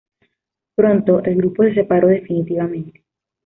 [0.73, 3.03] Pronto, el grupo se separó definitivamente.